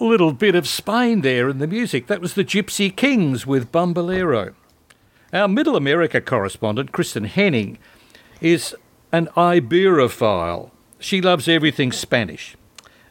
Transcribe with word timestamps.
Little 0.00 0.32
bit 0.32 0.54
of 0.54 0.66
Spain 0.66 1.20
there 1.20 1.50
in 1.50 1.58
the 1.58 1.66
music. 1.66 2.06
That 2.06 2.22
was 2.22 2.32
the 2.32 2.42
Gypsy 2.42 2.94
Kings 2.94 3.46
with 3.46 3.70
Bambolero. 3.70 4.54
Our 5.30 5.46
Middle 5.46 5.76
America 5.76 6.22
correspondent, 6.22 6.90
Kristin 6.90 7.26
Henning, 7.26 7.76
is 8.40 8.74
an 9.12 9.28
Iberophile. 9.36 10.70
She 10.98 11.20
loves 11.20 11.48
everything 11.48 11.92
Spanish. 11.92 12.56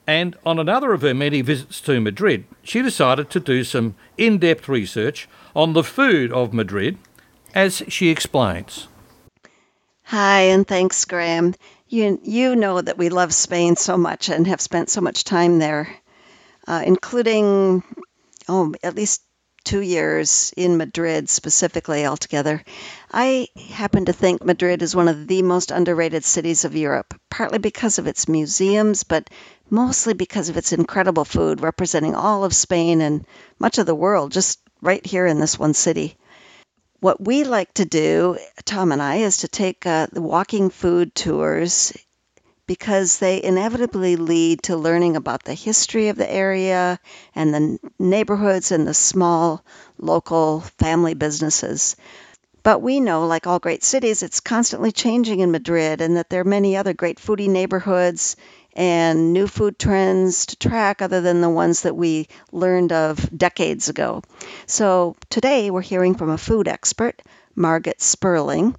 And 0.08 0.36
on 0.44 0.58
another 0.58 0.92
of 0.92 1.04
her 1.04 1.14
many 1.14 1.42
visits 1.42 1.80
to 1.82 2.02
Madrid, 2.02 2.46
she 2.64 2.82
decided 2.82 3.30
to 3.30 3.40
do 3.40 3.64
some 3.64 3.94
in 4.18 4.40
depth 4.40 4.68
research 4.68 5.30
on 5.56 5.74
the 5.74 5.84
food 5.84 6.34
of 6.34 6.54
Madrid, 6.54 6.98
as 7.54 7.84
she 7.88 8.10
explains. 8.10 8.88
Hi, 10.06 10.40
and 10.42 10.68
thanks, 10.68 11.06
Graham. 11.06 11.54
You, 11.88 12.20
you 12.24 12.56
know 12.56 12.82
that 12.82 12.98
we 12.98 13.10
love 13.10 13.32
Spain 13.32 13.76
so 13.76 13.96
much 13.96 14.28
and 14.30 14.48
have 14.48 14.60
spent 14.60 14.90
so 14.90 15.02
much 15.02 15.24
time 15.24 15.60
there, 15.60 15.88
uh, 16.68 16.84
including, 16.86 17.84
oh, 18.48 18.74
at 18.84 18.96
least 18.96 19.22
two 19.64 19.82
years 19.82 20.54
in 20.56 20.78
Madrid 20.78 21.30
specifically 21.30 22.06
altogether. 22.06 22.64
I 23.12 23.48
happen 23.70 24.06
to 24.06 24.14
think 24.14 24.44
Madrid 24.44 24.82
is 24.82 24.96
one 24.96 25.08
of 25.08 25.28
the 25.28 25.42
most 25.42 25.72
underrated 25.72 26.26
cities 26.26 26.66
of 26.66 26.76
Europe, 26.76 27.14
partly 27.30 27.60
because 27.60 28.00
of 28.00 28.08
its 28.08 28.28
museums, 28.28 29.04
but 29.04 29.30
mostly 29.70 30.14
because 30.14 30.50
of 30.50 30.58
its 30.58 30.72
incredible 30.74 31.26
food 31.26 31.62
representing 31.62 32.16
all 32.16 32.44
of 32.44 32.56
Spain 32.56 33.02
and 33.02 33.26
much 33.60 33.78
of 33.78 33.86
the 33.86 33.96
world 33.96 34.32
just 34.32 34.60
right 34.82 35.06
here 35.06 35.26
in 35.26 35.40
this 35.40 35.60
one 35.60 35.74
city. 35.74 36.18
What 37.00 37.24
we 37.24 37.44
like 37.44 37.74
to 37.76 37.86
do, 37.86 38.38
Tom 38.66 38.92
and 38.92 39.02
I, 39.02 39.18
is 39.18 39.38
to 39.38 39.48
take 39.48 39.86
uh, 39.86 40.08
the 40.12 40.22
walking 40.22 40.70
food 40.70 41.16
tours 41.16 41.94
because 42.70 43.18
they 43.18 43.42
inevitably 43.42 44.16
lead 44.16 44.62
to 44.62 44.78
learning 44.78 45.16
about 45.16 45.44
the 45.44 45.56
history 45.56 46.10
of 46.10 46.18
the 46.18 46.32
area 46.32 47.00
and 47.34 47.52
the 47.52 47.80
neighborhoods 47.98 48.72
and 48.72 48.88
the 48.88 48.94
small 48.94 49.66
local 49.98 50.60
family 50.78 51.16
businesses. 51.16 51.96
But 52.62 52.84
we 52.84 53.00
know, 53.00 53.26
like 53.26 53.48
all 53.48 53.58
great 53.58 53.84
cities, 53.84 54.22
it's 54.22 54.40
constantly 54.40 54.92
changing 54.92 55.40
in 55.40 55.50
Madrid 55.50 56.00
and 56.00 56.16
that 56.18 56.30
there 56.30 56.42
are 56.42 56.56
many 56.58 56.78
other 56.78 56.94
great 56.94 57.18
foodie 57.18 57.50
neighborhoods 57.50 58.36
and 58.76 59.34
new 59.34 59.48
food 59.48 59.80
trends 59.80 60.46
to 60.46 60.56
track 60.56 61.02
other 61.02 61.22
than 61.22 61.42
the 61.42 61.50
ones 61.50 61.82
that 61.82 61.96
we 61.96 62.28
learned 62.52 62.92
of 62.92 63.36
decades 63.36 63.90
ago. 63.90 64.22
So 64.68 65.16
today 65.32 65.72
we're 65.72 65.82
hearing 65.82 66.14
from 66.14 66.30
a 66.30 66.38
food 66.38 66.68
expert, 66.68 67.20
Margit 67.56 68.00
Sperling. 68.00 68.76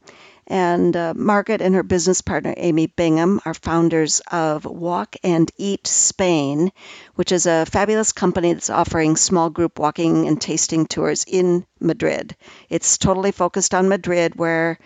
And 0.51 0.97
uh, 0.97 1.15
Margit 1.15 1.61
and 1.61 1.77
her 1.77 1.85
business 1.85 2.23
partner, 2.23 2.53
Amy 2.57 2.89
Bingham, 2.89 3.41
are 3.45 3.55
founders 3.55 4.21
of 4.33 4.65
Walk 4.65 5.15
and 5.23 5.49
Eat 5.57 5.87
Spain, 5.87 6.73
which 7.15 7.31
is 7.31 7.47
a 7.47 7.67
fabulous 7.67 8.11
company 8.11 8.53
that's 8.53 8.69
offering 8.69 9.15
small 9.15 9.49
group 9.49 9.79
walking 9.79 10.27
and 10.27 10.41
tasting 10.41 10.87
tours 10.87 11.25
in 11.25 11.65
Madrid. 11.79 12.35
It's 12.69 12.99
totally 12.99 13.31
focused 13.31 13.75
on 13.75 13.89
Madrid, 13.89 14.35
where 14.35 14.81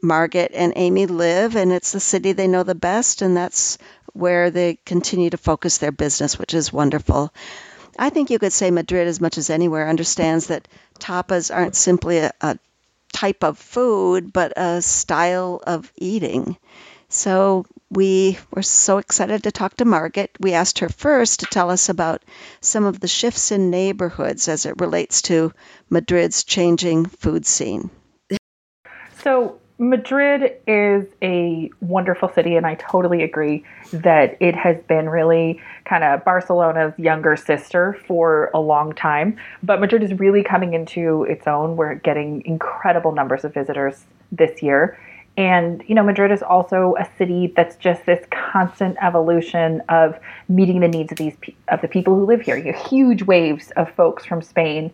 Margit 0.00 0.52
and 0.54 0.72
Amy 0.76 1.06
live, 1.06 1.56
and 1.56 1.72
it's 1.72 1.90
the 1.90 1.98
city 1.98 2.30
they 2.30 2.46
know 2.46 2.62
the 2.62 2.76
best, 2.76 3.20
and 3.20 3.36
that's 3.36 3.76
where 4.12 4.52
they 4.52 4.78
continue 4.86 5.30
to 5.30 5.36
focus 5.36 5.78
their 5.78 5.90
business, 5.90 6.38
which 6.38 6.54
is 6.54 6.72
wonderful. 6.72 7.34
I 7.98 8.10
think 8.10 8.30
you 8.30 8.38
could 8.38 8.52
say 8.52 8.70
Madrid, 8.70 9.08
as 9.08 9.20
much 9.20 9.36
as 9.36 9.50
anywhere, 9.50 9.88
understands 9.88 10.46
that 10.46 10.68
tapas 11.00 11.52
aren't 11.52 11.74
simply 11.74 12.18
a, 12.18 12.32
a 12.40 12.56
type 13.12 13.42
of 13.42 13.58
food, 13.58 14.32
but 14.32 14.52
a 14.56 14.82
style 14.82 15.60
of 15.66 15.92
eating. 15.96 16.56
So 17.08 17.64
we 17.90 18.38
were 18.50 18.62
so 18.62 18.98
excited 18.98 19.44
to 19.44 19.52
talk 19.52 19.76
to 19.76 19.84
Margit. 19.84 20.30
We 20.40 20.52
asked 20.52 20.80
her 20.80 20.90
first 20.90 21.40
to 21.40 21.46
tell 21.46 21.70
us 21.70 21.88
about 21.88 22.22
some 22.60 22.84
of 22.84 23.00
the 23.00 23.08
shifts 23.08 23.50
in 23.50 23.70
neighborhoods 23.70 24.46
as 24.48 24.66
it 24.66 24.80
relates 24.80 25.22
to 25.22 25.52
Madrid's 25.88 26.44
changing 26.44 27.06
food 27.06 27.46
scene. 27.46 27.90
So, 29.22 29.57
Madrid 29.80 30.56
is 30.66 31.06
a 31.22 31.70
wonderful 31.80 32.28
city, 32.28 32.56
and 32.56 32.66
I 32.66 32.74
totally 32.74 33.22
agree 33.22 33.64
that 33.92 34.36
it 34.40 34.56
has 34.56 34.76
been 34.88 35.08
really 35.08 35.60
kind 35.84 36.02
of 36.02 36.24
Barcelona's 36.24 36.98
younger 36.98 37.36
sister 37.36 37.96
for 38.06 38.50
a 38.52 38.58
long 38.58 38.92
time. 38.92 39.38
But 39.62 39.80
Madrid 39.80 40.02
is 40.02 40.12
really 40.18 40.42
coming 40.42 40.74
into 40.74 41.22
its 41.24 41.46
own. 41.46 41.76
We're 41.76 41.94
getting 41.94 42.44
incredible 42.44 43.12
numbers 43.12 43.44
of 43.44 43.54
visitors 43.54 44.04
this 44.32 44.62
year. 44.62 44.98
And, 45.36 45.84
you 45.86 45.94
know, 45.94 46.02
Madrid 46.02 46.32
is 46.32 46.42
also 46.42 46.96
a 46.98 47.08
city 47.16 47.52
that's 47.54 47.76
just 47.76 48.04
this 48.04 48.26
constant 48.30 48.96
evolution 49.00 49.80
of 49.88 50.18
meeting 50.48 50.80
the 50.80 50.88
needs 50.88 51.12
of 51.12 51.18
these 51.18 51.36
of 51.68 51.80
the 51.80 51.86
people 51.86 52.16
who 52.16 52.26
live 52.26 52.40
here. 52.40 52.56
You 52.56 52.72
have 52.72 52.86
huge 52.86 53.22
waves 53.22 53.70
of 53.76 53.88
folks 53.92 54.24
from 54.24 54.42
Spain 54.42 54.90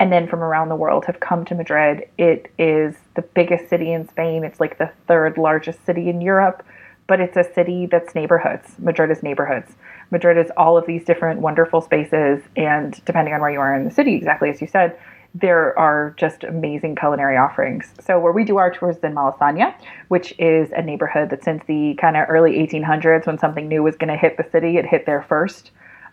and 0.00 0.12
then 0.12 0.28
from 0.28 0.40
around 0.40 0.68
the 0.68 0.76
world 0.76 1.04
have 1.06 1.20
come 1.20 1.44
to 1.46 1.54
Madrid. 1.54 2.08
It 2.18 2.50
is 2.58 2.96
the 3.14 3.22
biggest 3.22 3.68
city 3.68 3.92
in 3.92 4.08
Spain. 4.08 4.44
It's 4.44 4.60
like 4.60 4.78
the 4.78 4.90
third 5.06 5.38
largest 5.38 5.84
city 5.84 6.08
in 6.08 6.20
Europe, 6.20 6.64
but 7.06 7.20
it's 7.20 7.36
a 7.36 7.44
city 7.54 7.86
that's 7.86 8.14
neighborhoods. 8.14 8.74
Madrid 8.78 9.10
is 9.10 9.22
neighborhoods. 9.22 9.72
Madrid 10.10 10.38
is 10.38 10.50
all 10.56 10.78
of 10.78 10.86
these 10.86 11.04
different 11.04 11.40
wonderful 11.40 11.80
spaces, 11.80 12.42
and 12.56 13.02
depending 13.04 13.34
on 13.34 13.40
where 13.40 13.50
you 13.50 13.60
are 13.60 13.74
in 13.74 13.84
the 13.84 13.90
city, 13.90 14.14
exactly 14.14 14.48
as 14.48 14.60
you 14.60 14.66
said, 14.66 14.98
there 15.34 15.78
are 15.78 16.14
just 16.16 16.44
amazing 16.44 16.96
culinary 16.96 17.36
offerings. 17.36 17.92
So 18.00 18.18
where 18.18 18.32
we 18.32 18.44
do 18.44 18.56
our 18.56 18.70
tours 18.70 18.96
is 18.96 19.04
in 19.04 19.14
Malasaña, 19.14 19.74
which 20.08 20.34
is 20.38 20.70
a 20.72 20.80
neighborhood 20.80 21.30
that 21.30 21.44
since 21.44 21.62
the 21.66 21.94
kind 22.00 22.16
of 22.16 22.26
early 22.28 22.52
1800s, 22.52 23.26
when 23.26 23.38
something 23.38 23.68
new 23.68 23.82
was 23.82 23.96
going 23.96 24.08
to 24.08 24.16
hit 24.16 24.36
the 24.36 24.46
city, 24.50 24.78
it 24.78 24.86
hit 24.86 25.04
there 25.04 25.22
first. 25.28 25.70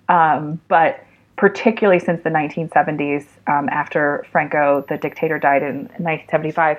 Um, 0.09 0.59
but 0.67 1.05
particularly 1.37 1.99
since 1.99 2.23
the 2.23 2.29
1970s, 2.29 3.25
um, 3.47 3.67
after 3.69 4.25
Franco, 4.31 4.85
the 4.87 4.97
dictator, 4.97 5.37
died 5.37 5.63
in 5.63 5.85
1975, 5.97 6.77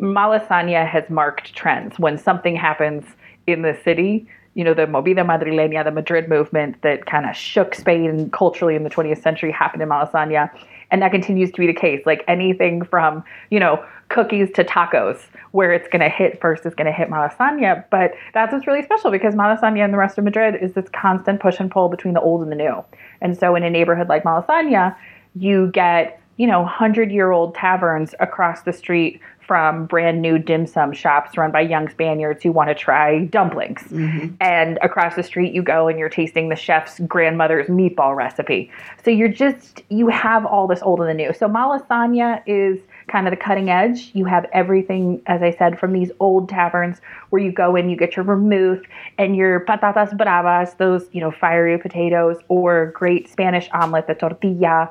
Malasaña 0.00 0.86
has 0.86 1.08
marked 1.10 1.54
trends. 1.54 1.98
When 1.98 2.18
something 2.18 2.54
happens 2.54 3.04
in 3.46 3.62
the 3.62 3.76
city, 3.84 4.28
you 4.54 4.62
know, 4.62 4.74
the 4.74 4.86
Movida 4.86 5.24
Madrileña, 5.24 5.82
the 5.84 5.90
Madrid 5.90 6.28
movement 6.28 6.80
that 6.82 7.06
kind 7.06 7.28
of 7.28 7.36
shook 7.36 7.74
Spain 7.74 8.30
culturally 8.30 8.76
in 8.76 8.84
the 8.84 8.90
20th 8.90 9.22
century 9.22 9.50
happened 9.50 9.82
in 9.82 9.88
Malasaña. 9.88 10.50
And 10.94 11.02
that 11.02 11.10
continues 11.10 11.50
to 11.50 11.60
be 11.60 11.66
the 11.66 11.74
case. 11.74 12.06
Like 12.06 12.22
anything 12.28 12.84
from, 12.84 13.24
you 13.50 13.58
know, 13.58 13.84
cookies 14.10 14.48
to 14.52 14.62
tacos, 14.62 15.20
where 15.50 15.72
it's 15.72 15.88
going 15.88 16.02
to 16.02 16.08
hit 16.08 16.40
first 16.40 16.64
is 16.64 16.72
going 16.72 16.86
to 16.86 16.92
hit 16.92 17.10
Malasaña. 17.10 17.84
But 17.90 18.12
that's 18.32 18.52
what's 18.52 18.64
really 18.68 18.84
special 18.84 19.10
because 19.10 19.34
Malasaña 19.34 19.82
and 19.82 19.92
the 19.92 19.98
rest 19.98 20.18
of 20.18 20.22
Madrid 20.22 20.54
is 20.62 20.74
this 20.74 20.88
constant 20.90 21.40
push 21.40 21.58
and 21.58 21.68
pull 21.68 21.88
between 21.88 22.14
the 22.14 22.20
old 22.20 22.42
and 22.42 22.52
the 22.52 22.54
new. 22.54 22.84
And 23.20 23.36
so 23.36 23.56
in 23.56 23.64
a 23.64 23.70
neighborhood 23.70 24.08
like 24.08 24.22
Malasaña, 24.22 24.94
you 25.34 25.68
get, 25.72 26.20
you 26.36 26.46
know, 26.46 26.62
100 26.62 27.10
year 27.10 27.30
old 27.30 27.54
taverns 27.54 28.14
across 28.20 28.62
the 28.62 28.72
street 28.72 29.20
from 29.46 29.86
brand 29.86 30.22
new 30.22 30.38
dim 30.38 30.66
sum 30.66 30.92
shops 30.92 31.36
run 31.36 31.50
by 31.50 31.60
young 31.60 31.88
Spaniards 31.88 32.42
who 32.42 32.50
want 32.50 32.68
to 32.68 32.74
try 32.74 33.24
dumplings. 33.26 33.82
Mm-hmm. 33.82 34.34
And 34.40 34.78
across 34.82 35.16
the 35.16 35.22
street, 35.22 35.52
you 35.52 35.62
go 35.62 35.88
and 35.88 35.98
you're 35.98 36.08
tasting 36.08 36.48
the 36.48 36.56
chef's 36.56 36.98
grandmother's 37.00 37.66
meatball 37.68 38.16
recipe. 38.16 38.70
So 39.04 39.10
you're 39.10 39.28
just, 39.28 39.82
you 39.90 40.08
have 40.08 40.46
all 40.46 40.66
this 40.66 40.80
old 40.82 41.00
and 41.00 41.08
the 41.08 41.14
new. 41.14 41.32
So 41.34 41.48
Malasaña 41.48 42.42
is 42.46 42.78
kind 43.08 43.26
of 43.26 43.32
the 43.32 43.36
cutting 43.36 43.68
edge. 43.68 44.10
You 44.14 44.24
have 44.24 44.46
everything, 44.52 45.20
as 45.26 45.42
I 45.42 45.50
said, 45.50 45.78
from 45.78 45.92
these 45.92 46.10
old 46.20 46.48
taverns 46.48 47.00
where 47.28 47.42
you 47.42 47.52
go 47.52 47.76
in, 47.76 47.90
you 47.90 47.96
get 47.96 48.16
your 48.16 48.24
vermouth 48.24 48.82
and 49.18 49.36
your 49.36 49.60
patatas 49.60 50.16
bravas, 50.16 50.74
those, 50.78 51.06
you 51.12 51.20
know, 51.20 51.30
fiery 51.30 51.76
potatoes, 51.78 52.38
or 52.48 52.92
great 52.94 53.28
Spanish 53.28 53.68
omelet, 53.72 54.06
the 54.06 54.14
tortilla, 54.14 54.90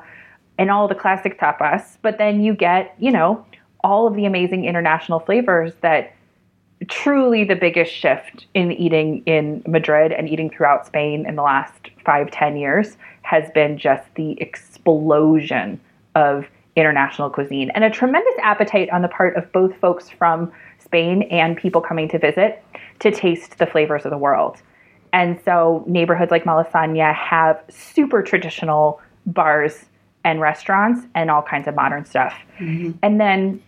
and 0.58 0.70
all 0.70 0.88
the 0.88 0.94
classic 0.94 1.38
tapas. 1.38 1.98
But 2.02 2.18
then 2.18 2.42
you 2.42 2.54
get, 2.54 2.94
you 2.98 3.10
know, 3.10 3.44
all 3.82 4.06
of 4.06 4.14
the 4.14 4.24
amazing 4.24 4.64
international 4.64 5.20
flavors 5.20 5.72
that 5.82 6.14
truly 6.88 7.44
the 7.44 7.54
biggest 7.54 7.92
shift 7.92 8.46
in 8.54 8.72
eating 8.72 9.22
in 9.26 9.62
Madrid 9.66 10.12
and 10.12 10.28
eating 10.28 10.50
throughout 10.50 10.86
Spain 10.86 11.26
in 11.26 11.36
the 11.36 11.42
last 11.42 11.90
five, 12.04 12.30
ten 12.30 12.56
years 12.56 12.96
has 13.22 13.50
been 13.52 13.78
just 13.78 14.02
the 14.16 14.40
explosion 14.40 15.80
of 16.14 16.46
international 16.76 17.30
cuisine 17.30 17.70
and 17.70 17.84
a 17.84 17.90
tremendous 17.90 18.34
appetite 18.42 18.90
on 18.90 19.02
the 19.02 19.08
part 19.08 19.36
of 19.36 19.50
both 19.52 19.74
folks 19.76 20.10
from 20.10 20.52
Spain 20.78 21.22
and 21.30 21.56
people 21.56 21.80
coming 21.80 22.08
to 22.08 22.18
visit 22.18 22.62
to 22.98 23.10
taste 23.10 23.58
the 23.58 23.66
flavors 23.66 24.04
of 24.04 24.10
the 24.10 24.18
world. 24.18 24.60
And 25.12 25.40
so 25.44 25.84
neighborhoods 25.86 26.32
like 26.32 26.44
Malasaña 26.44 27.14
have 27.14 27.62
super 27.70 28.22
traditional 28.22 29.00
bars 29.26 29.84
and 30.24 30.40
restaurants 30.40 31.06
and 31.14 31.30
all 31.30 31.42
kinds 31.42 31.68
of 31.68 31.74
modern 31.74 32.04
stuff. 32.04 32.34
Mm-hmm. 32.58 32.92
And 33.02 33.20
then 33.20 33.62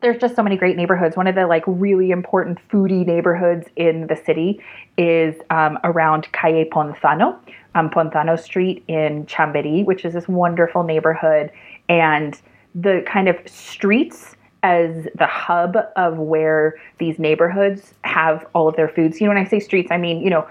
there's 0.00 0.20
just 0.20 0.34
so 0.34 0.42
many 0.42 0.56
great 0.56 0.76
neighborhoods. 0.76 1.16
One 1.16 1.28
of 1.28 1.34
the 1.34 1.46
like 1.46 1.62
really 1.66 2.10
important 2.10 2.58
foodie 2.68 3.06
neighborhoods 3.06 3.68
in 3.76 4.08
the 4.08 4.16
city 4.16 4.60
is 4.98 5.36
um, 5.50 5.78
around 5.84 6.30
Calle 6.32 6.64
Ponzano, 6.64 7.38
um, 7.74 7.88
Ponzano 7.88 8.38
Street 8.38 8.82
in 8.88 9.24
Chamberí, 9.26 9.84
which 9.84 10.04
is 10.04 10.14
this 10.14 10.26
wonderful 10.26 10.82
neighborhood 10.82 11.50
and 11.88 12.40
the 12.74 13.04
kind 13.06 13.28
of 13.28 13.36
streets 13.46 14.34
as 14.64 15.06
the 15.16 15.26
hub 15.26 15.76
of 15.96 16.18
where 16.18 16.74
these 16.98 17.18
neighborhoods 17.18 17.94
have 18.04 18.46
all 18.54 18.68
of 18.68 18.76
their 18.76 18.88
foods. 18.88 19.20
You 19.20 19.26
know, 19.26 19.34
when 19.34 19.44
I 19.44 19.48
say 19.48 19.60
streets, 19.60 19.90
I 19.90 19.98
mean, 19.98 20.20
you 20.20 20.30
know, 20.30 20.46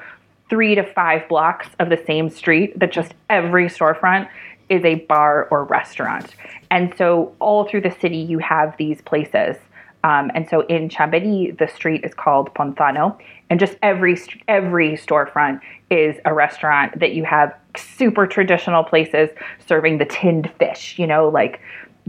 three 0.50 0.76
to 0.76 0.84
five 0.84 1.28
blocks 1.30 1.68
of 1.80 1.90
the 1.90 2.02
same 2.06 2.30
street 2.30 2.78
that 2.78 2.92
just 2.92 3.14
every 3.30 3.68
storefront 3.68 4.28
is 4.72 4.84
a 4.86 4.96
bar 4.96 5.50
or 5.52 5.66
restaurant. 5.66 6.34
And 6.72 6.94
so 6.98 7.36
all 7.40 7.68
through 7.68 7.82
the 7.82 7.92
city, 7.92 8.18
you 8.18 8.40
have 8.40 8.76
these 8.78 9.02
places. 9.02 9.58
Um, 10.04 10.32
and 10.34 10.50
so 10.50 10.62
in 10.62 10.90
Chamberí, 10.90 11.56
the 11.60 11.68
street 11.68 12.04
is 12.04 12.14
called 12.14 12.52
Ponzano, 12.56 13.16
and 13.52 13.60
just 13.60 13.76
every 13.84 14.18
every 14.48 14.94
storefront 14.94 15.60
is 15.92 16.16
a 16.26 16.34
restaurant 16.34 17.00
that 17.00 17.14
you 17.14 17.24
have 17.24 17.54
super 17.76 18.26
traditional 18.26 18.84
places 18.84 19.30
serving 19.68 20.00
the 20.00 20.06
tinned 20.06 20.50
fish. 20.58 20.98
You 20.98 21.06
know, 21.06 21.30
like 21.30 21.62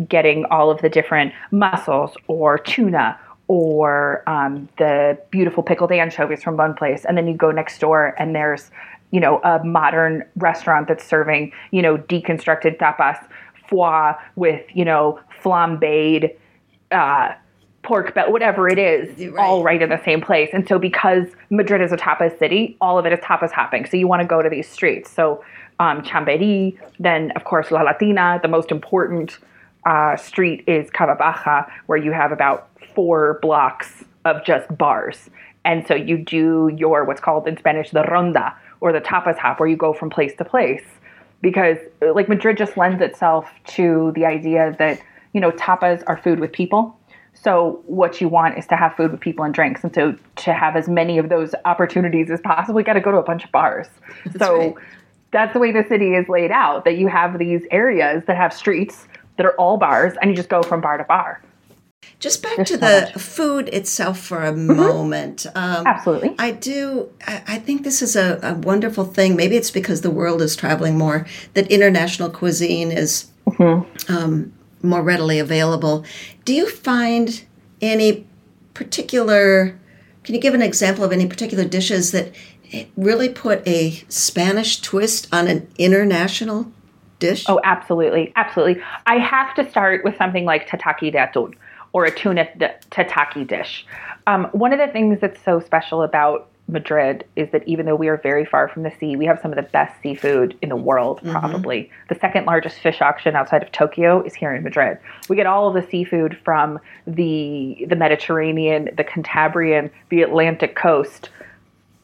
getting 0.08 0.46
all 0.46 0.70
of 0.70 0.80
the 0.80 0.88
different 0.88 1.34
mussels 1.50 2.16
or 2.28 2.56
tuna 2.56 3.18
or 3.48 4.22
um, 4.26 4.68
the 4.78 5.18
beautiful 5.30 5.62
pickled 5.62 5.92
anchovies 5.92 6.42
from 6.42 6.56
one 6.56 6.72
place, 6.72 7.04
and 7.04 7.18
then 7.18 7.26
you 7.26 7.34
go 7.34 7.50
next 7.50 7.78
door 7.78 8.14
and 8.18 8.34
there's 8.34 8.70
you 9.12 9.20
know 9.20 9.40
a 9.44 9.62
modern 9.64 10.24
restaurant 10.36 10.88
that's 10.88 11.04
serving 11.04 11.52
you 11.70 11.80
know 11.80 11.96
deconstructed 11.96 12.78
tapas 12.78 13.24
foie 13.68 14.14
with 14.34 14.64
you 14.74 14.84
know 14.84 15.20
flambéed 15.42 16.36
uh, 16.90 17.32
pork 17.82 18.14
belly, 18.14 18.30
whatever 18.30 18.68
it 18.68 18.78
is, 18.78 19.08
right. 19.18 19.38
all 19.38 19.62
right 19.62 19.82
in 19.82 19.88
the 19.88 20.02
same 20.04 20.20
place. 20.20 20.50
And 20.52 20.66
so 20.68 20.78
because 20.78 21.26
Madrid 21.50 21.80
is 21.80 21.92
a 21.92 21.96
tapas 21.96 22.38
city, 22.38 22.76
all 22.80 22.98
of 22.98 23.06
it 23.06 23.12
is 23.12 23.18
tapas 23.20 23.50
hopping. 23.50 23.86
So 23.86 23.96
you 23.96 24.06
want 24.06 24.22
to 24.22 24.28
go 24.28 24.42
to 24.42 24.48
these 24.48 24.68
streets. 24.68 25.10
So 25.10 25.44
um, 25.80 26.02
Chamberí, 26.02 26.78
then 27.00 27.32
of 27.32 27.44
course 27.44 27.70
La 27.70 27.82
Latina, 27.82 28.38
the 28.40 28.48
most 28.48 28.70
important 28.70 29.38
uh, 29.84 30.16
street 30.16 30.62
is 30.68 30.90
Cava 30.90 31.16
Baja, 31.16 31.64
where 31.86 31.98
you 31.98 32.12
have 32.12 32.30
about 32.30 32.68
four 32.94 33.38
blocks 33.42 34.04
of 34.24 34.44
just 34.44 34.76
bars. 34.78 35.28
And 35.64 35.86
so 35.86 35.94
you 35.94 36.18
do 36.18 36.70
your 36.76 37.04
what's 37.04 37.20
called 37.20 37.48
in 37.48 37.56
Spanish 37.56 37.90
the 37.90 38.02
ronda 38.04 38.54
or 38.82 38.92
the 38.92 39.00
tapas 39.00 39.38
hop, 39.38 39.60
where 39.60 39.68
you 39.68 39.76
go 39.76 39.92
from 39.92 40.10
place 40.10 40.34
to 40.36 40.44
place. 40.44 40.84
Because 41.40 41.78
like 42.00 42.28
Madrid 42.28 42.58
just 42.58 42.76
lends 42.76 43.00
itself 43.00 43.48
to 43.68 44.12
the 44.14 44.26
idea 44.26 44.76
that 44.78 45.00
you 45.32 45.40
know 45.40 45.52
tapas 45.52 46.02
are 46.06 46.18
food 46.18 46.40
with 46.40 46.52
people. 46.52 46.98
So 47.32 47.82
what 47.86 48.20
you 48.20 48.28
want 48.28 48.58
is 48.58 48.66
to 48.66 48.76
have 48.76 48.94
food 48.94 49.10
with 49.10 49.20
people 49.20 49.44
and 49.44 49.54
drinks, 49.54 49.82
and 49.82 49.94
so 49.94 50.14
to 50.36 50.52
have 50.52 50.76
as 50.76 50.88
many 50.88 51.18
of 51.18 51.28
those 51.30 51.54
opportunities 51.64 52.30
as 52.30 52.40
possible, 52.40 52.78
you 52.78 52.84
got 52.84 52.92
to 52.92 53.00
go 53.00 53.10
to 53.10 53.16
a 53.16 53.22
bunch 53.22 53.44
of 53.44 53.52
bars. 53.52 53.88
That's 54.26 54.38
so 54.38 54.58
right. 54.58 54.74
that's 55.30 55.52
the 55.52 55.58
way 55.58 55.72
the 55.72 55.84
city 55.88 56.14
is 56.14 56.28
laid 56.28 56.50
out. 56.50 56.84
That 56.84 56.98
you 56.98 57.06
have 57.06 57.38
these 57.38 57.62
areas 57.70 58.24
that 58.26 58.36
have 58.36 58.52
streets 58.52 59.06
that 59.36 59.46
are 59.46 59.54
all 59.54 59.78
bars, 59.78 60.14
and 60.20 60.30
you 60.30 60.36
just 60.36 60.48
go 60.48 60.62
from 60.62 60.80
bar 60.80 60.98
to 60.98 61.04
bar. 61.04 61.40
Just 62.22 62.40
back 62.40 62.54
There's 62.54 62.68
to 62.68 62.74
so 62.74 62.80
the 62.80 63.10
much. 63.12 63.20
food 63.20 63.68
itself 63.70 64.16
for 64.16 64.44
a 64.44 64.52
mm-hmm. 64.52 64.76
moment. 64.76 65.44
Um, 65.56 65.84
Absolutely. 65.84 66.36
I 66.38 66.52
do. 66.52 67.10
I 67.26 67.58
think 67.58 67.82
this 67.82 68.00
is 68.00 68.14
a, 68.14 68.38
a, 68.44 68.54
wonderful 68.54 69.04
thing. 69.04 69.34
Maybe 69.34 69.56
it's 69.56 69.72
because 69.72 70.02
the 70.02 70.10
world 70.10 70.40
is 70.40 70.54
traveling 70.54 70.96
more 70.96 71.26
that 71.54 71.68
international 71.68 72.30
cuisine 72.30 72.92
is 72.92 73.28
mm-hmm. 73.44 74.16
um, 74.16 74.52
more 74.84 75.02
readily 75.02 75.40
available. 75.40 76.04
Do 76.44 76.54
you 76.54 76.70
find 76.70 77.44
any 77.80 78.24
particular? 78.72 79.76
Can 80.22 80.36
you 80.36 80.40
give 80.40 80.54
an 80.54 80.62
example 80.62 81.02
of 81.02 81.10
any 81.10 81.26
particular 81.26 81.64
dishes 81.64 82.12
that 82.12 82.32
really 82.96 83.30
put 83.30 83.66
a 83.66 84.00
Spanish 84.08 84.80
twist 84.80 85.26
on 85.32 85.48
an 85.48 85.66
international 85.76 86.70
dish? 87.18 87.46
Oh, 87.48 87.60
absolutely. 87.64 88.32
Absolutely. 88.36 88.80
I 89.06 89.18
have 89.18 89.56
to 89.56 89.68
start 89.68 90.04
with 90.04 90.16
something 90.16 90.44
like 90.44 90.68
tataki 90.68 91.10
de 91.10 91.18
atún 91.18 91.54
or 91.92 92.04
a 92.04 92.10
tuna 92.10 92.48
tataki 92.90 93.46
dish. 93.46 93.86
Um, 94.26 94.46
one 94.52 94.72
of 94.72 94.78
the 94.78 94.88
things 94.88 95.20
that's 95.20 95.42
so 95.44 95.60
special 95.60 96.02
about 96.02 96.48
Madrid 96.68 97.24
is 97.36 97.50
that 97.50 97.66
even 97.66 97.86
though 97.86 97.96
we 97.96 98.08
are 98.08 98.16
very 98.16 98.44
far 98.44 98.68
from 98.68 98.82
the 98.82 98.92
sea, 98.98 99.16
we 99.16 99.26
have 99.26 99.38
some 99.40 99.50
of 99.50 99.56
the 99.56 99.62
best 99.70 100.00
seafood 100.00 100.56
in 100.62 100.68
the 100.68 100.76
world, 100.76 101.18
mm-hmm. 101.18 101.32
probably. 101.32 101.90
The 102.08 102.14
second 102.14 102.46
largest 102.46 102.78
fish 102.78 103.02
auction 103.02 103.34
outside 103.34 103.62
of 103.62 103.72
Tokyo 103.72 104.22
is 104.22 104.34
here 104.34 104.54
in 104.54 104.62
Madrid. 104.62 104.98
We 105.28 105.36
get 105.36 105.46
all 105.46 105.68
of 105.68 105.74
the 105.74 105.88
seafood 105.90 106.38
from 106.44 106.78
the 107.06 107.84
the 107.88 107.96
Mediterranean, 107.96 108.90
the 108.96 109.04
Cantabrian, 109.04 109.90
the 110.08 110.22
Atlantic 110.22 110.76
coast 110.76 111.30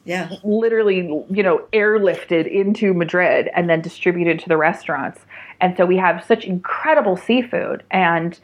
yeah 0.05 0.29
literally 0.43 1.25
you 1.29 1.43
know 1.43 1.65
airlifted 1.73 2.49
into 2.49 2.93
madrid 2.93 3.49
and 3.53 3.69
then 3.69 3.81
distributed 3.81 4.39
to 4.39 4.47
the 4.47 4.55
restaurants 4.55 5.19
and 5.59 5.75
so 5.75 5.85
we 5.85 5.97
have 5.97 6.23
such 6.25 6.45
incredible 6.45 7.17
seafood 7.17 7.83
and 7.91 8.39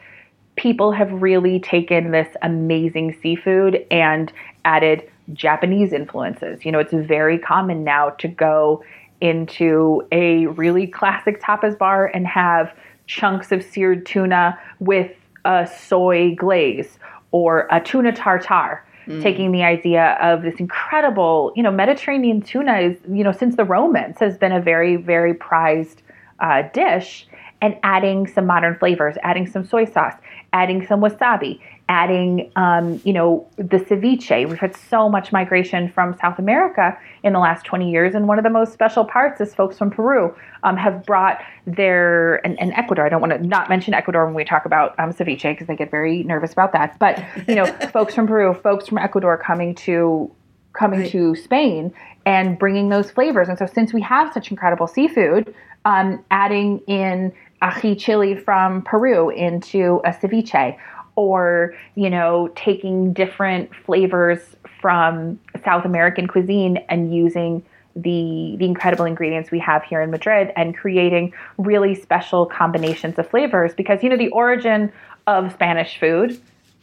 people 0.56 0.92
have 0.92 1.10
really 1.12 1.60
taken 1.60 2.10
this 2.10 2.28
amazing 2.42 3.16
seafood 3.22 3.86
and 3.90 4.32
added 4.64 5.08
japanese 5.32 5.92
influences 5.92 6.64
you 6.64 6.72
know 6.72 6.78
it's 6.78 6.92
very 6.92 7.38
common 7.38 7.84
now 7.84 8.10
to 8.10 8.28
go 8.28 8.82
into 9.20 10.06
a 10.12 10.46
really 10.46 10.86
classic 10.86 11.40
tapas 11.40 11.76
bar 11.78 12.06
and 12.14 12.26
have 12.26 12.72
chunks 13.06 13.52
of 13.52 13.62
seared 13.62 14.04
tuna 14.04 14.58
with 14.80 15.10
a 15.44 15.66
soy 15.66 16.34
glaze 16.34 16.98
or 17.30 17.66
a 17.70 17.80
tuna 17.80 18.12
tartare 18.12 18.84
mm. 19.06 19.22
taking 19.22 19.52
the 19.52 19.62
idea 19.62 20.18
of 20.20 20.42
this 20.42 20.56
incredible, 20.56 21.52
you 21.56 21.62
know, 21.62 21.70
Mediterranean 21.70 22.40
tuna 22.40 22.78
is, 22.78 22.96
you 23.10 23.24
know, 23.24 23.32
since 23.32 23.56
the 23.56 23.64
Romans 23.64 24.18
has 24.18 24.36
been 24.36 24.52
a 24.52 24.60
very, 24.60 24.96
very 24.96 25.34
prized 25.34 26.02
uh, 26.40 26.62
dish 26.72 27.26
and 27.62 27.76
adding 27.82 28.26
some 28.26 28.46
modern 28.46 28.76
flavors, 28.76 29.16
adding 29.22 29.46
some 29.46 29.64
soy 29.64 29.84
sauce, 29.84 30.14
adding 30.56 30.86
some 30.86 31.00
wasabi, 31.00 31.60
adding, 31.90 32.50
um, 32.56 32.98
you 33.04 33.12
know, 33.12 33.46
the 33.56 33.76
ceviche. 33.76 34.48
We've 34.48 34.58
had 34.58 34.74
so 34.74 35.08
much 35.08 35.32
migration 35.32 35.90
from 35.92 36.16
South 36.18 36.38
America 36.38 36.96
in 37.22 37.34
the 37.34 37.38
last 37.38 37.66
20 37.66 37.90
years. 37.90 38.14
And 38.14 38.26
one 38.26 38.38
of 38.38 38.44
the 38.44 38.50
most 38.50 38.72
special 38.72 39.04
parts 39.04 39.38
is 39.42 39.54
folks 39.54 39.76
from 39.76 39.90
Peru 39.90 40.34
um, 40.62 40.78
have 40.78 41.04
brought 41.04 41.42
their, 41.66 42.36
and, 42.46 42.58
and, 42.58 42.72
Ecuador, 42.72 43.04
I 43.04 43.10
don't 43.10 43.20
want 43.20 43.34
to 43.34 43.46
not 43.46 43.68
mention 43.68 43.92
Ecuador 43.92 44.24
when 44.24 44.34
we 44.34 44.44
talk 44.44 44.64
about 44.64 44.98
um, 44.98 45.12
ceviche 45.12 45.52
because 45.52 45.66
they 45.66 45.76
get 45.76 45.90
very 45.90 46.22
nervous 46.22 46.52
about 46.52 46.72
that. 46.72 46.98
But, 46.98 47.22
you 47.46 47.54
know, 47.54 47.66
folks 47.92 48.14
from 48.14 48.26
Peru, 48.26 48.54
folks 48.54 48.88
from 48.88 48.96
Ecuador 48.96 49.36
coming 49.36 49.74
to 49.86 50.32
coming 50.72 51.00
right. 51.00 51.10
to 51.10 51.34
Spain 51.34 51.92
and 52.26 52.58
bringing 52.58 52.88
those 52.88 53.10
flavors. 53.10 53.48
And 53.48 53.58
so 53.58 53.66
since 53.66 53.94
we 53.94 54.02
have 54.02 54.32
such 54.32 54.50
incredible 54.50 54.86
seafood, 54.86 55.54
um, 55.86 56.22
adding 56.30 56.80
in 56.86 57.32
ají 57.62 57.98
chili 57.98 58.34
from 58.34 58.82
Peru 58.82 59.30
into 59.30 60.00
a 60.04 60.10
ceviche 60.10 60.76
or 61.16 61.74
you 61.94 62.10
know 62.10 62.50
taking 62.54 63.12
different 63.12 63.74
flavors 63.74 64.56
from 64.80 65.38
South 65.64 65.84
American 65.84 66.26
cuisine 66.26 66.78
and 66.88 67.14
using 67.14 67.62
the 67.96 68.56
the 68.58 68.66
incredible 68.66 69.06
ingredients 69.06 69.50
we 69.50 69.58
have 69.58 69.82
here 69.82 70.02
in 70.02 70.10
Madrid 70.10 70.52
and 70.56 70.76
creating 70.76 71.32
really 71.56 71.94
special 71.94 72.44
combinations 72.46 73.18
of 73.18 73.28
flavors 73.28 73.72
because 73.74 74.02
you 74.02 74.10
know 74.10 74.16
the 74.16 74.28
origin 74.28 74.92
of 75.26 75.52
Spanish 75.52 75.98
food 75.98 76.38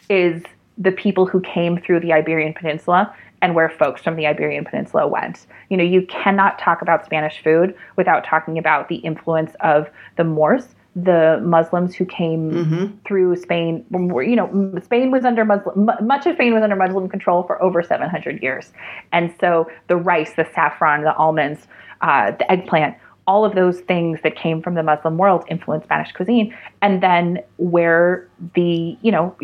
is 0.10 0.42
the 0.78 0.92
people 0.92 1.26
who 1.26 1.42
came 1.42 1.80
through 1.80 2.00
the 2.00 2.14
Iberian 2.14 2.54
Peninsula 2.54 3.14
and 3.42 3.56
where 3.56 3.70
folks 3.70 4.02
from 4.02 4.16
the 4.16 4.26
Iberian 4.26 4.66
Peninsula 4.66 5.08
went. 5.08 5.46
You 5.70 5.78
know, 5.78 5.84
you 5.84 6.06
cannot 6.08 6.58
talk 6.60 6.82
about 6.82 7.06
Spanish 7.06 7.44
food 7.44 7.76
without 7.96 8.24
talking 8.24 8.58
about 8.58 8.88
the 8.88 8.96
influence 8.98 9.52
of 9.60 9.90
the 10.16 10.24
Moors 10.24 10.76
the 10.96 11.42
Muslims 11.44 11.96
who 11.96 12.06
came 12.06 12.52
mm-hmm. 12.52 12.86
through 13.06 13.36
Spain. 13.36 13.84
You 13.92 14.36
know, 14.36 14.80
Spain 14.84 15.12
was 15.12 15.26
under 15.26 15.44
Muslim, 15.44 15.90
much 16.02 16.26
of 16.28 16.36
Spain 16.36 16.54
was 16.54 16.62
under 16.62 16.76
Muslim 16.76 17.10
control 17.10 17.44
for 17.44 17.62
over 17.62 17.82
700 17.82 18.42
years. 18.44 18.72
And 19.12 19.34
so 19.40 19.70
the 19.88 19.96
rice, 19.96 20.34
the 20.34 20.48
saffron, 20.54 21.04
the 21.04 21.16
almonds, 21.16 21.68
uh, 22.02 22.32
the 22.32 22.52
eggplant, 22.52 22.96
all 23.26 23.46
of 23.46 23.56
those 23.56 23.80
things 23.82 24.20
that 24.24 24.36
came 24.36 24.62
from 24.62 24.76
the 24.76 24.84
Muslim 24.84 25.18
world 25.18 25.46
influenced 25.48 25.86
Spanish 25.86 26.12
cuisine. 26.12 26.56
And 26.82 27.02
then 27.02 27.40
where 27.58 28.28
the, 28.56 28.98
you 29.02 29.12
know, 29.12 29.36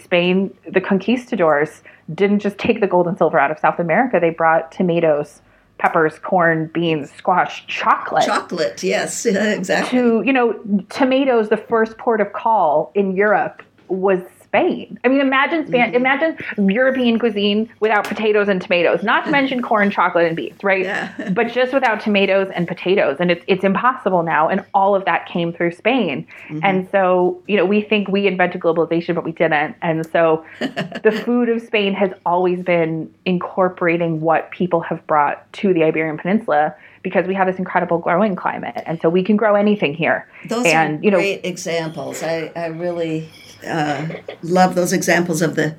Spain, 0.00 0.56
the 0.70 0.80
conquistadors 0.80 1.82
didn't 2.14 2.40
just 2.40 2.58
take 2.58 2.80
the 2.80 2.86
gold 2.86 3.08
and 3.08 3.18
silver 3.18 3.38
out 3.38 3.50
of 3.50 3.58
South 3.58 3.78
America, 3.78 4.18
they 4.20 4.30
brought 4.30 4.70
tomatoes 4.70 5.40
peppers, 5.78 6.18
corn, 6.20 6.70
beans, 6.72 7.10
squash, 7.10 7.66
chocolate. 7.66 8.24
Chocolate, 8.24 8.82
yes, 8.82 9.26
exactly. 9.26 9.98
To, 9.98 10.22
you 10.24 10.32
know, 10.32 10.52
tomatoes, 10.88 11.48
the 11.48 11.56
first 11.56 11.98
port 11.98 12.20
of 12.20 12.32
call 12.32 12.92
in 12.94 13.16
Europe 13.16 13.62
was 13.88 14.20
Spain. 14.54 14.98
I 15.04 15.08
mean, 15.08 15.20
imagine 15.20 15.66
Span- 15.66 15.88
mm-hmm. 15.88 15.96
imagine 15.96 16.70
European 16.70 17.18
cuisine 17.18 17.68
without 17.80 18.06
potatoes 18.06 18.48
and 18.48 18.62
tomatoes. 18.62 19.02
Not 19.02 19.24
to 19.24 19.30
mention 19.30 19.62
corn, 19.62 19.90
chocolate, 19.90 20.26
and 20.26 20.36
beans, 20.36 20.62
right? 20.62 20.84
Yeah. 20.84 21.30
but 21.34 21.48
just 21.48 21.72
without 21.72 22.00
tomatoes 22.00 22.50
and 22.54 22.68
potatoes, 22.68 23.16
and 23.18 23.30
it's 23.30 23.44
it's 23.48 23.64
impossible 23.64 24.22
now. 24.22 24.48
And 24.48 24.64
all 24.72 24.94
of 24.94 25.04
that 25.06 25.26
came 25.26 25.52
through 25.52 25.72
Spain. 25.72 26.26
Mm-hmm. 26.48 26.60
And 26.62 26.88
so, 26.90 27.42
you 27.48 27.56
know, 27.56 27.64
we 27.64 27.80
think 27.80 28.08
we 28.08 28.26
invented 28.26 28.60
globalization, 28.60 29.14
but 29.14 29.24
we 29.24 29.32
didn't. 29.32 29.74
And 29.82 30.06
so, 30.10 30.44
the 30.60 31.22
food 31.24 31.48
of 31.48 31.60
Spain 31.60 31.92
has 31.94 32.12
always 32.24 32.62
been 32.62 33.12
incorporating 33.24 34.20
what 34.20 34.50
people 34.52 34.80
have 34.82 35.04
brought 35.08 35.52
to 35.54 35.74
the 35.74 35.82
Iberian 35.82 36.16
Peninsula 36.16 36.74
because 37.02 37.26
we 37.26 37.34
have 37.34 37.46
this 37.46 37.58
incredible 37.58 37.98
growing 37.98 38.34
climate, 38.34 38.82
and 38.86 39.00
so 39.02 39.10
we 39.10 39.22
can 39.22 39.36
grow 39.36 39.56
anything 39.56 39.94
here. 39.94 40.26
Those 40.48 40.64
and, 40.66 41.00
are 41.00 41.04
you 41.04 41.10
know, 41.10 41.18
great 41.18 41.44
examples. 41.44 42.22
I, 42.22 42.50
I 42.56 42.66
really 42.66 43.28
uh, 43.64 44.20
love 44.42 44.74
those 44.74 44.92
examples 44.92 45.42
of 45.42 45.56
the 45.56 45.76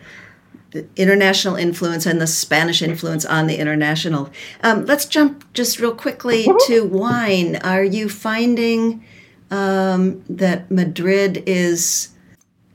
the 0.72 0.86
international 0.98 1.56
influence 1.56 2.06
and 2.06 2.20
the 2.20 2.28
Spanish 2.28 2.82
influence 2.82 3.24
on 3.24 3.48
the 3.48 3.56
international. 3.56 4.30
Um, 4.62 4.86
let's 4.86 5.06
jump 5.06 5.46
just 5.54 5.80
real 5.80 5.96
quickly 5.96 6.46
to 6.68 6.84
wine. 6.84 7.56
Are 7.58 7.84
you 7.84 8.10
finding 8.10 9.06
um, 9.50 10.22
that 10.28 10.70
Madrid 10.70 11.44
is 11.46 12.10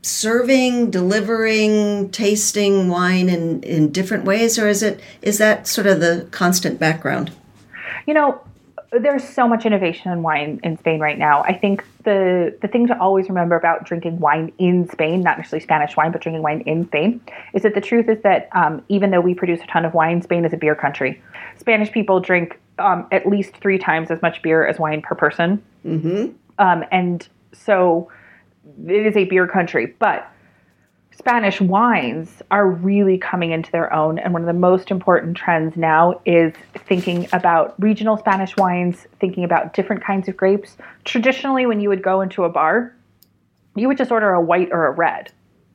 serving, 0.02 0.90
delivering, 0.90 2.10
tasting 2.10 2.88
wine 2.88 3.28
in, 3.28 3.62
in 3.62 3.92
different 3.92 4.24
ways, 4.24 4.58
or 4.58 4.66
is 4.66 4.82
it 4.82 5.00
is 5.20 5.36
that 5.36 5.66
sort 5.66 5.86
of 5.86 6.00
the 6.00 6.26
constant 6.30 6.80
background? 6.80 7.32
You 8.06 8.14
know, 8.14 8.40
there's 8.92 9.26
so 9.26 9.46
much 9.46 9.64
innovation 9.64 10.10
in 10.10 10.22
wine 10.22 10.58
in 10.64 10.76
Spain 10.78 10.98
right 11.00 11.18
now. 11.18 11.42
I 11.42 11.56
think 11.56 11.84
the 12.02 12.56
the 12.60 12.66
thing 12.66 12.88
to 12.88 12.98
always 13.00 13.28
remember 13.28 13.54
about 13.54 13.84
drinking 13.84 14.18
wine 14.18 14.52
in 14.58 14.88
Spain, 14.90 15.20
not 15.20 15.38
necessarily 15.38 15.62
Spanish 15.62 15.96
wine, 15.96 16.10
but 16.10 16.20
drinking 16.20 16.42
wine 16.42 16.62
in 16.62 16.86
Spain, 16.86 17.20
is 17.54 17.62
that 17.62 17.74
the 17.74 17.80
truth 17.80 18.08
is 18.08 18.20
that 18.22 18.48
um, 18.52 18.82
even 18.88 19.10
though 19.10 19.20
we 19.20 19.32
produce 19.32 19.60
a 19.62 19.66
ton 19.66 19.84
of 19.84 19.94
wine, 19.94 20.22
Spain 20.22 20.44
is 20.44 20.52
a 20.52 20.56
beer 20.56 20.74
country. 20.74 21.22
Spanish 21.56 21.92
people 21.92 22.18
drink 22.18 22.58
um, 22.78 23.06
at 23.12 23.26
least 23.26 23.56
three 23.58 23.78
times 23.78 24.10
as 24.10 24.20
much 24.22 24.42
beer 24.42 24.66
as 24.66 24.78
wine 24.78 25.02
per 25.02 25.14
person, 25.14 25.62
mm-hmm. 25.86 26.32
um, 26.58 26.84
and 26.90 27.28
so 27.52 28.10
it 28.86 29.06
is 29.06 29.16
a 29.16 29.24
beer 29.26 29.46
country. 29.46 29.94
But 30.00 30.28
Spanish 31.20 31.60
wines 31.60 32.42
are 32.50 32.66
really 32.66 33.18
coming 33.18 33.50
into 33.50 33.70
their 33.70 33.92
own. 33.92 34.18
And 34.18 34.32
one 34.32 34.40
of 34.40 34.46
the 34.46 34.54
most 34.54 34.90
important 34.90 35.36
trends 35.36 35.76
now 35.76 36.18
is 36.24 36.54
thinking 36.86 37.28
about 37.34 37.74
regional 37.78 38.16
Spanish 38.16 38.56
wines, 38.56 39.06
thinking 39.20 39.44
about 39.44 39.74
different 39.74 40.02
kinds 40.02 40.28
of 40.28 40.36
grapes. 40.38 40.78
Traditionally, 41.04 41.66
when 41.66 41.78
you 41.78 41.90
would 41.90 42.02
go 42.02 42.22
into 42.22 42.44
a 42.44 42.48
bar, 42.48 42.96
you 43.76 43.86
would 43.86 43.98
just 43.98 44.10
order 44.10 44.30
a 44.30 44.40
white 44.40 44.70
or 44.72 44.86
a 44.86 44.92
red. 44.92 45.30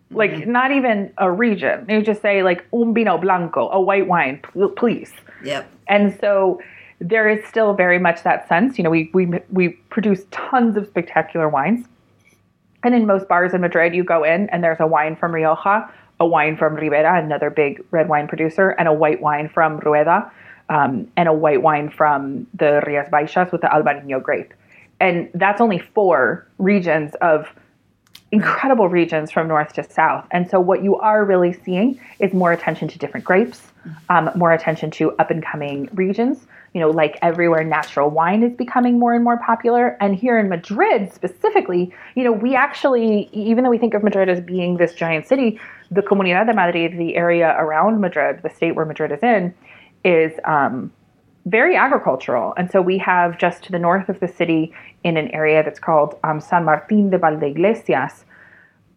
Like, 0.10 0.32
mm-hmm. 0.32 0.52
not 0.52 0.72
even 0.72 1.14
a 1.20 1.32
region. 1.32 1.86
You 1.88 2.02
just 2.02 2.24
say, 2.24 2.42
like, 2.42 2.66
un 2.74 2.96
vino 2.96 3.20
blanco, 3.20 3.70
a 3.70 3.80
white 3.80 4.08
wine, 4.08 4.42
please. 4.76 5.14
Yep. 5.44 5.70
And 5.88 6.18
so 6.20 6.60
there 7.00 7.30
is 7.30 7.46
still 7.46 7.76
very 7.76 8.00
much 8.00 8.24
that 8.24 8.48
sense. 8.48 8.80
You 8.80 8.84
know, 8.84 8.90
we, 8.90 9.12
we, 9.14 9.28
we 9.52 9.70
produce 9.92 10.24
tons 10.32 10.76
of 10.76 10.88
spectacular 10.88 11.48
wines 11.48 11.86
and 12.86 12.94
in 12.94 13.06
most 13.08 13.28
bars 13.28 13.54
in 13.54 13.62
Madrid, 13.62 13.96
you 13.96 14.04
go 14.04 14.24
in 14.24 14.48
and 14.50 14.64
there's 14.64 14.80
a 14.80 14.88
wine 14.88 15.16
from 15.16 15.34
Rioja, 15.34 15.92
a 16.20 16.26
wine 16.26 16.56
from 16.56 16.76
Ribera, 16.76 17.22
another 17.22 17.50
big 17.50 17.84
red 17.92 18.08
wine 18.08 18.28
producer, 18.28 18.70
and 18.70 18.88
a 18.88 18.94
white 18.94 19.22
wine 19.22 19.50
from 19.50 19.80
Rueda, 19.80 20.32
um, 20.70 21.12
and 21.18 21.28
a 21.28 21.34
white 21.34 21.62
wine 21.62 21.90
from 21.90 22.48
the 22.54 22.82
Rias 22.86 23.10
Baixas 23.10 23.52
with 23.52 23.62
the 23.62 23.68
Albarino 23.68 24.22
grape. 24.22 24.54
And 25.00 25.30
that's 25.34 25.60
only 25.60 25.80
four 25.80 26.48
regions 26.58 27.16
of 27.16 27.48
incredible 28.32 28.88
regions 28.88 29.32
from 29.32 29.48
north 29.48 29.74
to 29.74 29.84
south. 29.84 30.28
And 30.32 30.50
so 30.50 30.60
what 30.60 30.84
you 30.84 30.96
are 30.98 31.26
really 31.26 31.54
seeing 31.54 32.00
is 32.20 32.34
more 32.34 32.52
attention 32.52 32.88
to 32.90 33.00
different 33.00 33.26
grapes, 33.26 33.62
um, 34.10 34.30
more 34.36 34.52
attention 34.52 34.92
to 34.92 35.12
up 35.14 35.32
and 35.32 35.44
coming 35.44 35.90
regions. 35.94 36.46
You 36.76 36.82
know, 36.82 36.90
like 36.90 37.18
everywhere, 37.22 37.64
natural 37.64 38.10
wine 38.10 38.44
is 38.44 38.54
becoming 38.54 39.00
more 39.00 39.14
and 39.14 39.24
more 39.24 39.40
popular. 39.40 39.96
And 40.02 40.14
here 40.14 40.38
in 40.38 40.50
Madrid 40.50 41.14
specifically, 41.14 41.94
you 42.16 42.24
know, 42.26 42.34
we 42.34 42.54
actually, 42.54 43.30
even 43.32 43.64
though 43.64 43.70
we 43.70 43.78
think 43.78 43.94
of 43.94 44.04
Madrid 44.04 44.28
as 44.28 44.42
being 44.42 44.76
this 44.76 44.94
giant 44.94 45.26
city, 45.26 45.58
the 45.90 46.02
Comunidad 46.02 46.48
de 46.48 46.54
Madrid, 46.54 46.98
the 46.98 47.16
area 47.16 47.56
around 47.58 48.02
Madrid, 48.02 48.42
the 48.44 48.50
state 48.50 48.76
where 48.76 48.86
Madrid 48.86 49.14
is 49.14 49.24
in, 49.24 49.54
is 50.04 50.34
um, 50.44 50.92
very 51.46 51.78
agricultural. 51.78 52.54
And 52.58 52.70
so 52.70 52.82
we 52.82 52.98
have 52.98 53.38
just 53.38 53.64
to 53.64 53.72
the 53.72 53.80
north 53.80 54.10
of 54.10 54.20
the 54.20 54.28
city 54.28 54.74
in 55.06 55.16
an 55.16 55.30
area 55.30 55.64
that's 55.64 55.80
called 55.80 56.18
um, 56.26 56.42
San 56.42 56.66
Martin 56.66 57.10
de 57.10 57.18
Valdeiglesias, 57.18 58.26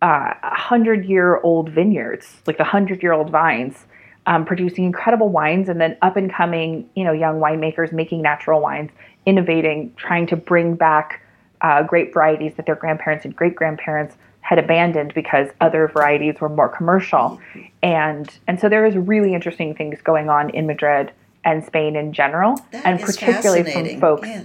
uh, 0.02 0.34
hundred 0.42 1.04
year 1.04 1.40
old 1.42 1.70
vineyards, 1.70 2.42
like 2.44 2.58
the 2.58 2.64
hundred 2.64 3.04
year 3.04 3.12
old 3.12 3.30
vines, 3.30 3.86
um, 4.28 4.44
producing 4.44 4.84
incredible 4.84 5.30
wines, 5.30 5.70
and 5.70 5.80
then 5.80 5.96
up 6.02 6.16
and 6.16 6.30
coming, 6.30 6.88
you 6.94 7.02
know, 7.02 7.12
young 7.12 7.40
winemakers 7.40 7.92
making 7.92 8.20
natural 8.20 8.60
wines, 8.60 8.90
innovating, 9.24 9.92
trying 9.96 10.26
to 10.26 10.36
bring 10.36 10.74
back 10.74 11.22
uh, 11.62 11.82
grape 11.82 12.12
varieties 12.12 12.52
that 12.56 12.66
their 12.66 12.76
grandparents 12.76 13.24
and 13.24 13.34
great 13.34 13.54
grandparents 13.54 14.16
had 14.42 14.58
abandoned 14.58 15.14
because 15.14 15.48
other 15.62 15.88
varieties 15.88 16.34
were 16.40 16.50
more 16.50 16.68
commercial, 16.68 17.40
and 17.82 18.38
and 18.46 18.60
so 18.60 18.68
there 18.68 18.84
is 18.84 18.94
really 18.96 19.32
interesting 19.32 19.74
things 19.74 19.98
going 20.02 20.28
on 20.28 20.50
in 20.50 20.66
Madrid 20.66 21.10
and 21.44 21.64
Spain 21.64 21.96
in 21.96 22.12
general, 22.12 22.60
that 22.70 22.84
and 22.84 23.00
particularly 23.00 23.72
from 23.72 23.98
folks 23.98 24.28
yeah. 24.28 24.44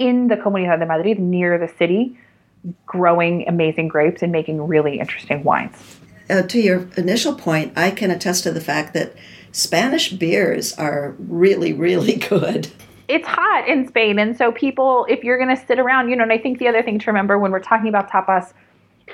in 0.00 0.26
the 0.26 0.36
Comunidad 0.36 0.80
de 0.80 0.86
Madrid 0.86 1.20
near 1.20 1.58
the 1.58 1.72
city 1.78 2.18
growing 2.84 3.46
amazing 3.46 3.86
grapes 3.86 4.20
and 4.22 4.32
making 4.32 4.60
really 4.66 4.98
interesting 4.98 5.44
wines. 5.44 6.00
Uh, 6.28 6.42
to 6.42 6.60
your 6.60 6.88
initial 6.96 7.34
point, 7.34 7.72
I 7.76 7.90
can 7.90 8.10
attest 8.10 8.42
to 8.44 8.52
the 8.52 8.60
fact 8.60 8.94
that 8.94 9.14
Spanish 9.52 10.12
beers 10.12 10.72
are 10.74 11.14
really, 11.18 11.72
really 11.72 12.16
good. 12.28 12.68
It's 13.08 13.26
hot 13.26 13.68
in 13.68 13.86
Spain, 13.86 14.18
and 14.18 14.36
so 14.36 14.50
people, 14.50 15.06
if 15.08 15.22
you're 15.22 15.38
going 15.38 15.54
to 15.56 15.66
sit 15.66 15.78
around, 15.78 16.10
you 16.10 16.16
know, 16.16 16.24
and 16.24 16.32
I 16.32 16.38
think 16.38 16.58
the 16.58 16.66
other 16.66 16.82
thing 16.82 16.98
to 16.98 17.06
remember 17.06 17.38
when 17.38 17.52
we're 17.52 17.60
talking 17.60 17.88
about 17.88 18.10
tapas 18.10 18.52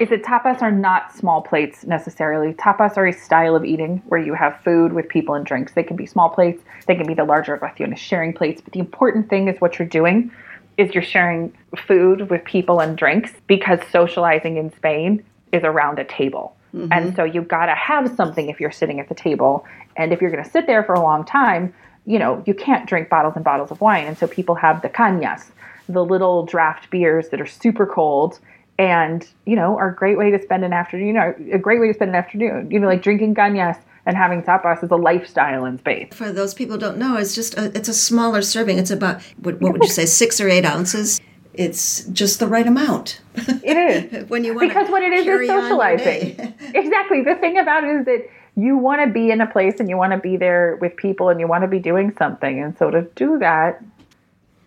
is 0.01 0.09
that 0.09 0.23
tapas 0.23 0.63
are 0.63 0.73
not 0.73 1.15
small 1.15 1.43
plates 1.43 1.85
necessarily. 1.85 2.55
Tapas 2.55 2.97
are 2.97 3.07
a 3.07 3.13
style 3.13 3.55
of 3.55 3.65
eating 3.65 4.03
where 4.07 4.21
you 4.21 4.33
have 4.33 4.59
food 4.65 4.95
with 4.95 5.07
people 5.09 5.35
and 5.35 5.45
drinks. 5.45 5.75
They 5.75 5.83
can 5.83 5.97
be 5.97 6.07
small 6.07 6.31
plates, 6.31 6.63
they 6.87 6.95
can 6.95 7.07
be 7.07 7.13
the 7.13 7.25
larger 7.25 7.55
of 7.55 7.61
raciones 7.61 7.99
sharing 7.99 8.33
plates, 8.33 8.63
but 8.63 8.73
the 8.73 8.81
important 8.81 9.29
thing 9.29 9.49
is 9.49 9.61
what 9.61 9.79
you're 9.79 9.87
doing 9.87 10.33
is 10.79 10.95
you're 10.95 11.03
sharing 11.03 11.53
food 11.87 12.31
with 12.31 12.43
people 12.45 12.81
and 12.81 12.97
drinks 12.97 13.33
because 13.47 13.79
socializing 13.91 14.57
in 14.57 14.75
Spain 14.75 15.23
is 15.53 15.63
around 15.65 15.99
a 15.99 16.05
table. 16.05 16.57
Mm-hmm. 16.75 16.93
And 16.93 17.17
so 17.17 17.25
you've 17.25 17.49
got 17.49 17.67
to 17.67 17.75
have 17.75 18.15
something 18.17 18.49
if 18.49 18.61
you're 18.61 18.71
sitting 18.73 19.01
at 19.01 19.09
the 19.09 19.15
table. 19.15 19.67
And 19.97 20.13
if 20.13 20.21
you're 20.21 20.31
going 20.31 20.43
to 20.43 20.51
sit 20.51 20.67
there 20.67 20.83
for 20.83 20.95
a 20.95 21.01
long 21.01 21.25
time, 21.25 21.75
you 22.07 22.19
know, 22.19 22.43
you 22.47 22.55
can't 22.55 22.89
drink 22.89 23.09
bottles 23.09 23.35
and 23.37 23.45
bottles 23.45 23.71
of 23.71 23.81
wine. 23.81 24.07
And 24.07 24.17
so 24.17 24.27
people 24.27 24.55
have 24.57 24.83
the 24.83 24.89
cañas, 24.89 25.51
the 25.89 26.05
little 26.05 26.47
draft 26.47 26.91
beers 26.91 27.29
that 27.29 27.41
are 27.41 27.47
super 27.47 27.87
cold 27.87 28.41
and, 28.79 29.29
you 29.45 29.55
know, 29.55 29.77
are 29.77 29.91
a 29.91 29.95
great 29.95 30.17
way 30.17 30.31
to 30.31 30.43
spend 30.43 30.65
an 30.65 30.73
afternoon, 30.73 31.07
you 31.07 31.13
know, 31.13 31.35
a 31.53 31.59
great 31.59 31.81
way 31.81 31.89
to 31.89 31.95
spend 31.95 32.11
an 32.11 32.17
afternoon. 32.17 32.71
You 32.71 32.81
know, 32.81 32.89
like 32.89 33.03
drinking 33.03 33.35
cañas 33.35 33.79
and 34.07 34.17
having 34.17 34.43
tapas 34.43 34.83
is 34.83 34.91
a 34.91 34.97
lifestyle 34.97 35.65
in 35.65 35.79
Spain. 35.79 36.09
For 36.11 36.33
those 36.33 36.55
people 36.55 36.79
don't 36.79 36.97
know, 36.97 37.17
it's 37.17 37.35
just 37.35 37.57
a, 37.57 37.67
it's 37.77 37.89
a 37.89 37.95
smaller 37.95 38.43
serving. 38.43 38.79
It's 38.79 38.91
about 38.91 39.23
what, 39.37 39.61
what 39.61 39.73
would 39.73 39.83
you 39.83 39.91
say, 39.91 40.07
six 40.07 40.41
or 40.41 40.49
eight 40.49 40.65
ounces. 40.65 41.21
It's 41.55 42.05
just 42.07 42.41
the 42.41 42.47
right 42.47 42.67
amount. 42.67 43.21
It 43.35 43.77
is 43.77 44.29
when 44.29 44.45
you 44.45 44.55
want 44.55 44.69
because 44.69 44.89
what 44.89 45.03
it 45.03 45.13
is 45.13 45.27
is 45.27 45.47
socializing. 45.47 46.55
exactly. 46.75 47.23
The 47.23 47.35
thing 47.37 47.59
about 47.59 47.85
it 47.85 48.01
is 48.01 48.05
that 48.07 48.29
you 48.57 48.77
want 48.77 49.03
to 49.03 49.13
be 49.13 49.31
in 49.31 49.41
a 49.41 49.47
place 49.47 49.81
and 49.81 49.89
you 49.89 49.97
want 49.97 50.13
to 50.13 50.19
be 50.19 50.37
there 50.37 50.77
with 50.81 50.97
people 50.97 51.29
and 51.29 51.41
you 51.41 51.47
want 51.47 51.63
to 51.63 51.69
be 51.69 51.79
doing 51.79 52.15
something. 52.19 52.61
And 52.61 52.77
so 52.79 52.91
to 52.91 53.03
do 53.17 53.39
that, 53.39 53.83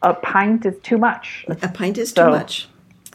a 0.01 0.13
pint 0.13 0.65
is 0.65 0.75
too 0.83 0.97
much. 0.97 1.45
A 1.47 1.67
pint 1.67 1.97
is 1.97 2.11
so, 2.11 2.25
too 2.25 2.31
much. 2.31 2.67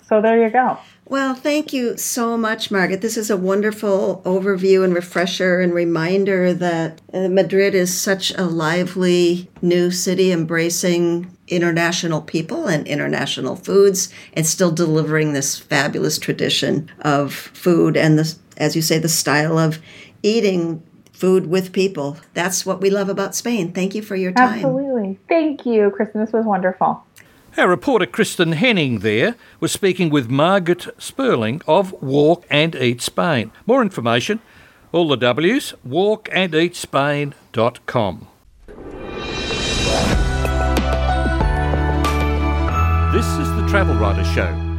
So 0.02 0.20
there 0.20 0.42
you 0.42 0.50
go. 0.50 0.78
Well, 1.06 1.34
thank 1.34 1.72
you 1.72 1.96
so 1.96 2.36
much, 2.36 2.70
Margit. 2.70 3.00
This 3.00 3.16
is 3.16 3.30
a 3.30 3.36
wonderful 3.36 4.22
overview 4.24 4.84
and 4.84 4.94
refresher 4.94 5.60
and 5.60 5.74
reminder 5.74 6.54
that 6.54 7.00
uh, 7.12 7.28
Madrid 7.28 7.74
is 7.74 8.00
such 8.00 8.32
a 8.38 8.44
lively 8.44 9.50
new 9.60 9.90
city 9.90 10.30
embracing 10.30 11.36
international 11.50 12.22
people 12.22 12.66
and 12.66 12.86
international 12.86 13.56
foods 13.56 14.12
and 14.32 14.46
still 14.46 14.70
delivering 14.70 15.32
this 15.32 15.58
fabulous 15.58 16.18
tradition 16.18 16.90
of 17.00 17.34
food 17.34 17.96
and 17.96 18.18
the 18.18 18.34
as 18.56 18.76
you 18.76 18.82
say 18.82 18.98
the 18.98 19.08
style 19.08 19.58
of 19.58 19.78
eating 20.22 20.82
food 21.12 21.46
with 21.46 21.72
people. 21.72 22.16
That's 22.34 22.64
what 22.64 22.80
we 22.80 22.90
love 22.90 23.08
about 23.08 23.34
Spain. 23.34 23.72
Thank 23.72 23.94
you 23.94 24.02
for 24.02 24.16
your 24.16 24.32
time. 24.32 24.54
Absolutely. 24.54 25.18
Thank 25.28 25.66
you, 25.66 25.90
Kristin. 25.90 26.24
This 26.24 26.32
was 26.32 26.44
wonderful. 26.44 27.04
Our 27.58 27.68
reporter 27.68 28.06
Kristin 28.06 28.54
Henning 28.54 29.00
there 29.00 29.34
was 29.58 29.72
speaking 29.72 30.08
with 30.08 30.30
Margit 30.30 30.86
Sperling 30.98 31.60
of 31.66 31.92
Walk 32.00 32.46
and 32.48 32.76
Eat 32.76 33.02
Spain. 33.02 33.50
More 33.66 33.82
information, 33.82 34.40
all 34.92 35.08
the 35.08 35.16
W's, 35.16 35.74
walkandeatspain.com. 35.86 38.28
This 43.20 43.36
is 43.36 43.54
the 43.54 43.66
Travel 43.68 43.96
Writer 43.96 44.24
Show 44.24 44.69